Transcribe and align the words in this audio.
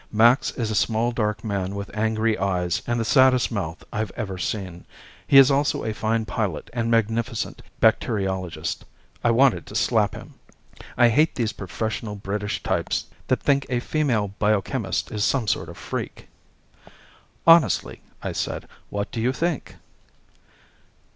Max 0.11 0.49
is 0.57 0.71
a 0.71 0.73
small 0.73 1.11
dark 1.11 1.43
man 1.43 1.75
with 1.75 1.95
angry 1.95 2.35
eyes 2.35 2.81
and 2.87 2.99
the 2.99 3.05
saddest 3.05 3.51
mouth 3.51 3.83
I've 3.93 4.09
ever 4.15 4.39
seen. 4.39 4.83
He 5.27 5.37
is 5.37 5.51
also 5.51 5.83
a 5.83 5.93
fine 5.93 6.25
pilot 6.25 6.71
and 6.73 6.89
magnificent 6.89 7.61
bacteriologist. 7.79 8.83
I 9.23 9.29
wanted 9.29 9.67
to 9.67 9.75
slap 9.75 10.15
him. 10.15 10.33
I 10.97 11.09
hate 11.09 11.35
these 11.35 11.53
professional 11.53 12.15
British 12.15 12.63
types 12.63 13.05
that 13.27 13.43
think 13.43 13.67
a 13.69 13.79
female 13.79 14.29
biochemist 14.39 15.11
is 15.11 15.23
some 15.23 15.47
sort 15.47 15.69
of 15.69 15.77
freak. 15.77 16.27
"Honestly," 17.45 18.01
I 18.23 18.31
said. 18.31 18.67
"What 18.89 19.11
do 19.11 19.21
you 19.21 19.31
think?" 19.31 19.75